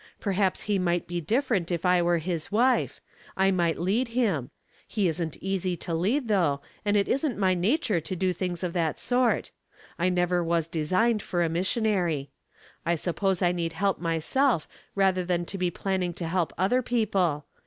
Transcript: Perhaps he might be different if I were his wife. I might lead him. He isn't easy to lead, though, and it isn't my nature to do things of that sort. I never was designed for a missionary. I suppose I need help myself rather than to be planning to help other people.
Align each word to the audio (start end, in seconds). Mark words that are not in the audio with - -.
Perhaps 0.19 0.61
he 0.61 0.79
might 0.79 1.05
be 1.05 1.21
different 1.21 1.69
if 1.69 1.85
I 1.85 2.01
were 2.01 2.17
his 2.17 2.51
wife. 2.51 2.99
I 3.37 3.51
might 3.51 3.77
lead 3.77 4.07
him. 4.07 4.49
He 4.87 5.07
isn't 5.07 5.37
easy 5.41 5.77
to 5.77 5.93
lead, 5.93 6.27
though, 6.27 6.59
and 6.83 6.97
it 6.97 7.07
isn't 7.07 7.37
my 7.37 7.53
nature 7.53 7.99
to 8.01 8.15
do 8.15 8.33
things 8.33 8.63
of 8.63 8.73
that 8.73 8.97
sort. 8.97 9.51
I 9.99 10.09
never 10.09 10.43
was 10.43 10.67
designed 10.67 11.21
for 11.21 11.43
a 11.43 11.49
missionary. 11.49 12.31
I 12.83 12.95
suppose 12.95 13.43
I 13.43 13.51
need 13.51 13.73
help 13.73 13.99
myself 13.99 14.67
rather 14.95 15.23
than 15.23 15.45
to 15.45 15.57
be 15.59 15.69
planning 15.69 16.13
to 16.13 16.27
help 16.27 16.51
other 16.57 16.81
people. 16.81 17.45